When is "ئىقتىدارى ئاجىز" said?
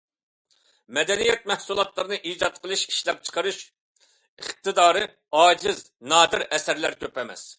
4.41-5.83